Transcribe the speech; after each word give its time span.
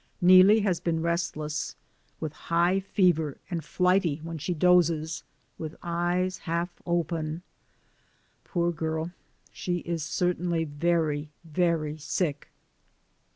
Neelie 0.19 0.61
has 0.61 0.79
been 0.79 1.03
restless 1.03 1.75
with 2.19 2.33
high 2.33 2.79
fever 2.79 3.37
and 3.51 3.63
flighty 3.63 4.15
when 4.23 4.39
she 4.39 4.51
dozes; 4.55 5.21
with 5.59 5.75
eyes 5.83 6.39
half 6.39 6.69
open, 6.87 7.43
poor 8.43 8.71
girl 8.71 9.11
she 9.51 9.77
is 9.81 10.01
certainly 10.01 10.63
very, 10.63 11.29
very 11.43 11.99
sick. 11.99 12.47